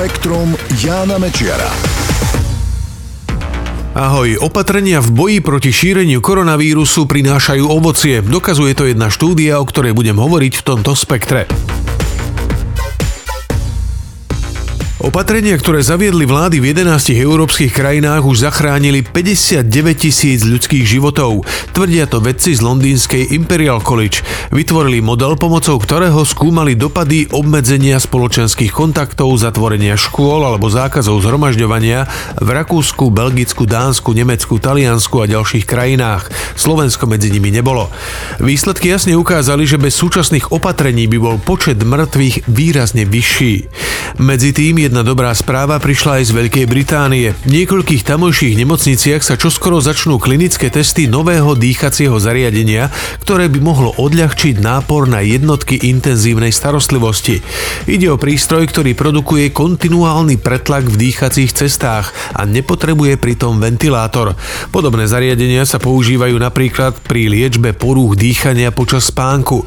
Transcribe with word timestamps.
Spektrum 0.00 0.56
Jána 0.80 1.20
Mečiara. 1.20 1.68
Ahoj, 3.92 4.40
opatrenia 4.40 4.96
v 5.04 5.12
boji 5.12 5.38
proti 5.44 5.68
šíreniu 5.76 6.24
koronavírusu 6.24 7.04
prinášajú 7.04 7.68
ovocie. 7.68 8.24
Dokazuje 8.24 8.72
to 8.72 8.88
jedna 8.88 9.12
štúdia, 9.12 9.60
o 9.60 9.64
ktorej 9.68 9.92
budem 9.92 10.16
hovoriť 10.16 10.56
v 10.56 10.62
tomto 10.64 10.96
spektre. 10.96 11.44
Opatrenia, 15.00 15.56
ktoré 15.56 15.80
zaviedli 15.80 16.28
vlády 16.28 16.60
v 16.60 16.76
11 16.76 17.16
európskych 17.24 17.72
krajinách 17.72 18.20
už 18.20 18.44
zachránili 18.44 19.00
59 19.00 19.64
tisíc 19.96 20.44
ľudských 20.44 20.84
životov. 20.84 21.48
Tvrdia 21.72 22.04
to 22.04 22.20
vedci 22.20 22.52
z 22.52 22.60
londýnskej 22.60 23.32
Imperial 23.32 23.80
College. 23.80 24.20
Vytvorili 24.52 25.00
model, 25.00 25.40
pomocou 25.40 25.80
ktorého 25.80 26.20
skúmali 26.28 26.76
dopady 26.76 27.32
obmedzenia 27.32 27.96
spoločenských 27.96 28.68
kontaktov, 28.68 29.32
zatvorenia 29.40 29.96
škôl 29.96 30.44
alebo 30.44 30.68
zákazov 30.68 31.24
zhromažďovania 31.24 32.04
v 32.36 32.48
Rakúsku, 32.60 33.08
Belgicku, 33.08 33.64
Dánsku, 33.64 34.12
Nemecku, 34.12 34.60
Taliansku 34.60 35.16
a 35.24 35.30
ďalších 35.32 35.64
krajinách. 35.64 36.28
Slovensko 36.60 37.08
medzi 37.08 37.32
nimi 37.32 37.48
nebolo. 37.48 37.88
Výsledky 38.36 38.92
jasne 38.92 39.16
ukázali, 39.16 39.64
že 39.64 39.80
bez 39.80 39.96
súčasných 39.96 40.52
opatrení 40.52 41.08
by 41.08 41.16
bol 41.16 41.36
počet 41.40 41.80
mŕtvych 41.80 42.52
výrazne 42.52 43.08
vyšší. 43.08 43.54
Medzi 44.20 44.52
tým 44.52 44.76
je 44.84 44.89
Jedna 44.90 45.06
dobrá 45.06 45.30
správa 45.38 45.78
prišla 45.78 46.18
aj 46.18 46.24
z 46.26 46.32
Veľkej 46.34 46.66
Británie. 46.66 47.30
V 47.46 47.62
niekoľkých 47.62 48.02
tamojších 48.02 48.58
nemocniciach 48.58 49.22
sa 49.22 49.38
čoskoro 49.38 49.78
začnú 49.78 50.18
klinické 50.18 50.66
testy 50.66 51.06
nového 51.06 51.54
dýchacieho 51.54 52.18
zariadenia, 52.18 52.90
ktoré 53.22 53.46
by 53.46 53.62
mohlo 53.62 53.94
odľahčiť 53.94 54.58
nápor 54.58 55.06
na 55.06 55.22
jednotky 55.22 55.78
intenzívnej 55.78 56.50
starostlivosti. 56.50 57.38
Ide 57.86 58.10
o 58.10 58.18
prístroj, 58.18 58.66
ktorý 58.66 58.98
produkuje 58.98 59.54
kontinuálny 59.54 60.42
pretlak 60.42 60.90
v 60.90 61.06
dýchacích 61.06 61.54
cestách 61.54 62.10
a 62.34 62.42
nepotrebuje 62.42 63.14
pritom 63.14 63.62
ventilátor. 63.62 64.34
Podobné 64.74 65.06
zariadenia 65.06 65.70
sa 65.70 65.78
používajú 65.78 66.34
napríklad 66.34 66.98
pri 67.06 67.30
liečbe 67.30 67.78
porúch 67.78 68.18
dýchania 68.18 68.74
počas 68.74 69.14
spánku. 69.14 69.62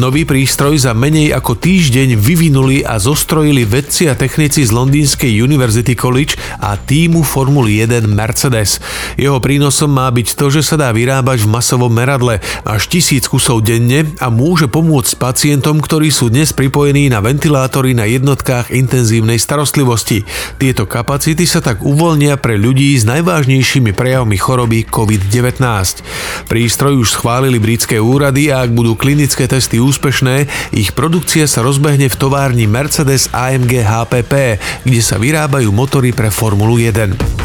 Nový 0.00 0.24
prístroj 0.24 0.80
za 0.80 0.96
menej 0.96 1.36
ako 1.36 1.60
týždeň 1.60 2.16
vyvinuli 2.16 2.80
a 2.80 2.96
zostrojili 2.96 3.68
vedci 3.68 4.08
a 4.08 4.16
technici 4.16 4.61
z 4.62 4.70
Londýnskej 4.70 5.32
University 5.42 5.98
College 5.98 6.38
a 6.62 6.78
týmu 6.78 7.26
Formuly 7.26 7.82
1 7.82 8.06
Mercedes. 8.06 8.78
Jeho 9.18 9.42
prínosom 9.42 9.90
má 9.90 10.08
byť 10.08 10.38
to, 10.38 10.46
že 10.48 10.62
sa 10.62 10.78
dá 10.78 10.94
vyrábať 10.94 11.42
v 11.44 11.52
masovom 11.52 11.90
meradle 11.90 12.38
až 12.62 12.86
tisíc 12.86 13.26
kusov 13.26 13.66
denne 13.66 14.06
a 14.22 14.30
môže 14.30 14.70
pomôcť 14.70 15.18
pacientom, 15.18 15.82
ktorí 15.82 16.08
sú 16.14 16.30
dnes 16.30 16.54
pripojení 16.54 17.10
na 17.10 17.18
ventilátory 17.18 17.92
na 17.92 18.06
jednotkách 18.06 18.70
intenzívnej 18.70 19.42
starostlivosti. 19.42 20.22
Tieto 20.56 20.86
kapacity 20.86 21.44
sa 21.44 21.58
tak 21.58 21.82
uvoľnia 21.82 22.38
pre 22.38 22.54
ľudí 22.54 22.94
s 22.94 23.02
najvážnejšími 23.08 23.92
prejavmi 23.92 24.38
choroby 24.38 24.86
COVID-19. 24.86 25.62
Prístroj 26.46 27.02
už 27.02 27.08
schválili 27.18 27.58
britské 27.58 27.98
úrady 27.98 28.54
a 28.54 28.64
ak 28.64 28.70
budú 28.74 28.94
klinické 28.94 29.48
testy 29.50 29.82
úspešné, 29.82 30.46
ich 30.76 30.94
produkcia 30.94 31.48
sa 31.50 31.64
rozbehne 31.64 32.06
v 32.06 32.18
továrni 32.18 32.68
Mercedes 32.68 33.32
AMG 33.32 33.82
HPP 33.82 34.51
kde 34.82 35.00
sa 35.04 35.20
vyrábajú 35.20 35.68
motory 35.70 36.16
pre 36.16 36.32
Formulu 36.32 36.80
1. 36.80 37.41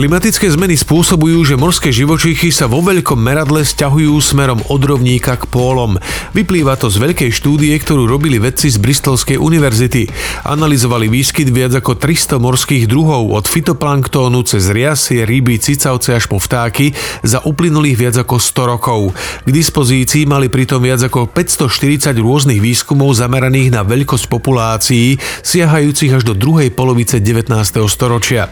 Klimatické 0.00 0.48
zmeny 0.48 0.80
spôsobujú, 0.80 1.44
že 1.44 1.60
morské 1.60 1.92
živočíchy 1.92 2.48
sa 2.48 2.64
vo 2.64 2.80
veľkom 2.80 3.20
meradle 3.20 3.60
stiahujú 3.60 4.16
smerom 4.24 4.64
od 4.72 4.80
rovníka 4.80 5.36
k 5.36 5.44
pólom. 5.44 6.00
Vyplýva 6.32 6.80
to 6.80 6.88
z 6.88 7.04
veľkej 7.04 7.28
štúdie, 7.28 7.76
ktorú 7.76 8.08
robili 8.08 8.40
vedci 8.40 8.72
z 8.72 8.80
Bristolskej 8.80 9.36
univerzity. 9.36 10.08
Analizovali 10.48 11.04
výskyt 11.12 11.52
viac 11.52 11.76
ako 11.76 12.00
300 12.00 12.40
morských 12.40 12.88
druhov 12.88 13.28
od 13.28 13.44
fitoplanktónu 13.44 14.40
cez 14.48 14.72
riasy, 14.72 15.20
ryby, 15.20 15.60
cicavce 15.60 16.16
až 16.16 16.32
po 16.32 16.40
vtáky 16.40 16.96
za 17.20 17.44
uplynulých 17.44 18.00
viac 18.00 18.24
ako 18.24 18.40
100 18.40 18.72
rokov. 18.72 19.12
K 19.44 19.50
dispozícii 19.52 20.24
mali 20.24 20.48
pritom 20.48 20.80
viac 20.80 21.04
ako 21.04 21.28
540 21.28 22.16
rôznych 22.16 22.64
výskumov 22.64 23.20
zameraných 23.20 23.76
na 23.76 23.84
veľkosť 23.84 24.32
populácií, 24.32 25.20
siahajúcich 25.44 26.16
až 26.16 26.24
do 26.24 26.32
druhej 26.32 26.72
polovice 26.72 27.20
19. 27.20 27.52
storočia. 27.84 28.48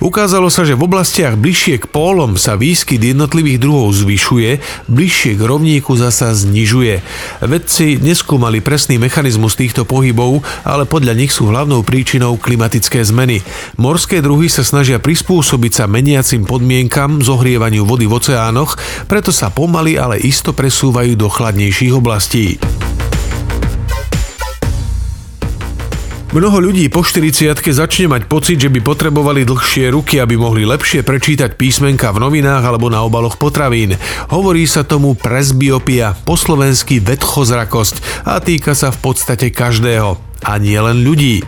Ukázalo 0.00 0.48
sa, 0.48 0.64
že 0.64 0.77
v 0.78 0.86
oblastiach 0.86 1.34
bližšie 1.34 1.82
k 1.82 1.90
pólom 1.90 2.38
sa 2.38 2.54
výskyt 2.54 3.02
jednotlivých 3.02 3.58
druhov 3.58 3.90
zvyšuje, 3.98 4.62
bližšie 4.86 5.34
k 5.34 5.42
rovníku 5.42 5.98
zasa 5.98 6.30
znižuje. 6.30 7.02
Vedci 7.42 7.98
neskúmali 7.98 8.62
presný 8.62 8.94
mechanizmus 9.02 9.58
týchto 9.58 9.82
pohybov, 9.82 10.46
ale 10.62 10.86
podľa 10.86 11.18
nich 11.18 11.34
sú 11.34 11.50
hlavnou 11.50 11.82
príčinou 11.82 12.38
klimatické 12.38 13.02
zmeny. 13.02 13.42
Morské 13.74 14.22
druhy 14.22 14.46
sa 14.46 14.62
snažia 14.62 15.02
prispôsobiť 15.02 15.82
sa 15.82 15.84
meniacim 15.90 16.46
podmienkam 16.46 17.26
zohrievaniu 17.26 17.82
vody 17.82 18.06
v 18.06 18.14
oceánoch, 18.14 18.78
preto 19.10 19.34
sa 19.34 19.50
pomaly, 19.50 19.98
ale 19.98 20.22
isto 20.22 20.54
presúvajú 20.54 21.18
do 21.18 21.26
chladnejších 21.26 21.90
oblastí. 21.90 22.54
Mnoho 26.28 26.60
ľudí 26.60 26.92
po 26.92 27.00
40 27.00 27.56
začne 27.56 28.12
mať 28.12 28.28
pocit, 28.28 28.60
že 28.60 28.68
by 28.68 28.84
potrebovali 28.84 29.48
dlhšie 29.48 29.88
ruky, 29.88 30.20
aby 30.20 30.36
mohli 30.36 30.68
lepšie 30.68 31.00
prečítať 31.00 31.56
písmenka 31.56 32.12
v 32.12 32.20
novinách 32.20 32.68
alebo 32.68 32.92
na 32.92 33.00
obaloch 33.00 33.40
potravín. 33.40 33.96
Hovorí 34.28 34.68
sa 34.68 34.84
tomu 34.84 35.16
presbiopia, 35.16 36.12
po 36.28 36.36
slovensky 36.36 37.00
vedchozrakosť 37.00 38.28
a 38.28 38.44
týka 38.44 38.76
sa 38.76 38.92
v 38.92 38.98
podstate 39.08 39.48
každého 39.48 40.20
a 40.44 40.52
nie 40.60 40.76
len 40.76 41.00
ľudí. 41.00 41.42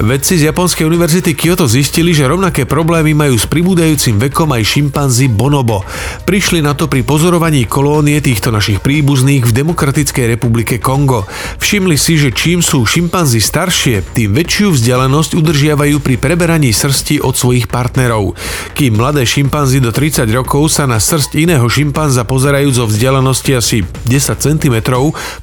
Vedci 0.00 0.40
z 0.40 0.48
Japonskej 0.48 0.88
univerzity 0.88 1.36
Kyoto 1.36 1.68
zistili, 1.68 2.16
že 2.16 2.24
rovnaké 2.24 2.64
problémy 2.64 3.12
majú 3.12 3.36
s 3.36 3.44
pribúdajúcim 3.44 4.16
vekom 4.16 4.48
aj 4.56 4.64
šimpanzi 4.64 5.28
bonobo. 5.28 5.84
Prišli 6.24 6.64
na 6.64 6.72
to 6.72 6.88
pri 6.88 7.04
pozorovaní 7.04 7.68
kolónie 7.68 8.16
týchto 8.24 8.48
našich 8.48 8.80
príbuzných 8.80 9.44
v 9.44 9.52
Demokratickej 9.52 10.24
republike 10.32 10.80
Kongo. 10.80 11.28
Všimli 11.60 12.00
si, 12.00 12.16
že 12.16 12.32
čím 12.32 12.64
sú 12.64 12.88
šimpanzi 12.88 13.44
staršie, 13.44 14.00
tým 14.16 14.32
väčšiu 14.32 14.72
vzdialenosť 14.72 15.36
udržiavajú 15.36 16.00
pri 16.00 16.16
preberaní 16.16 16.72
srsti 16.72 17.20
od 17.20 17.36
svojich 17.36 17.68
partnerov. 17.68 18.32
Kým 18.72 18.96
mladé 18.96 19.28
šimpanzi 19.28 19.84
do 19.84 19.92
30 19.92 20.24
rokov 20.32 20.72
sa 20.72 20.88
na 20.88 20.96
srst 20.96 21.36
iného 21.36 21.68
šimpanza 21.68 22.24
pozerajú 22.24 22.72
zo 22.72 22.88
vzdialenosti 22.88 23.52
asi 23.52 23.84
10 24.08 24.16
cm, 24.40 24.76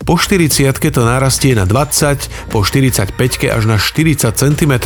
po 0.00 0.16
40 0.16 0.72
to 0.80 1.02
narastie 1.04 1.52
na 1.52 1.68
20, 1.68 2.48
po 2.48 2.64
40 2.64 2.86
45 2.86 3.50
až 3.50 3.64
na 3.66 3.76
40 3.78 4.45
cm. 4.46 4.78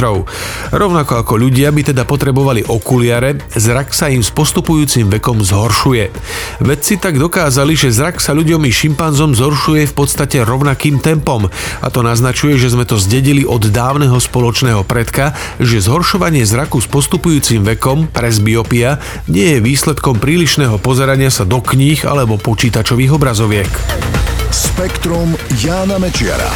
Rovnako 0.73 1.13
ako 1.21 1.35
ľudia 1.37 1.69
by 1.69 1.93
teda 1.93 2.09
potrebovali 2.09 2.65
okuliare, 2.65 3.37
zrak 3.53 3.93
sa 3.93 4.09
im 4.09 4.25
s 4.25 4.33
postupujúcim 4.33 5.13
vekom 5.13 5.45
zhoršuje. 5.45 6.09
Vedci 6.65 6.97
tak 6.97 7.21
dokázali, 7.21 7.77
že 7.77 7.93
zrak 7.93 8.25
sa 8.25 8.33
ľuďom 8.33 8.65
i 8.65 8.73
šimpanzom 8.73 9.37
zhoršuje 9.37 9.93
v 9.93 9.95
podstate 9.95 10.41
rovnakým 10.41 11.03
tempom 11.03 11.53
a 11.85 11.87
to 11.93 12.01
naznačuje, 12.01 12.57
že 12.57 12.73
sme 12.73 12.89
to 12.89 12.97
zdedili 12.97 13.45
od 13.45 13.69
dávneho 13.69 14.17
spoločného 14.17 14.81
predka, 14.89 15.37
že 15.61 15.85
zhoršovanie 15.85 16.47
zraku 16.49 16.81
s 16.81 16.89
postupujúcim 16.89 17.61
vekom, 17.77 18.09
presbiopia, 18.09 19.03
nie 19.29 19.59
je 19.59 19.65
výsledkom 19.65 20.17
prílišného 20.17 20.81
pozerania 20.81 21.29
sa 21.29 21.45
do 21.45 21.61
kníh 21.61 22.01
alebo 22.09 22.41
počítačových 22.41 23.13
obrazoviek. 23.13 23.71
Spektrum 24.51 25.37
Jána 25.61 26.01
Mečiara. 26.01 26.51